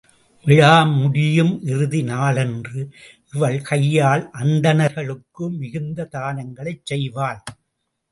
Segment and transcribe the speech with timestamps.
[0.45, 2.81] விழா முடியும் இறுதி நாளன்று
[3.33, 7.41] இவள் கையால் அந்தணர்களுக்கு மிகுந்த தானங்களைச் செய்வாள்.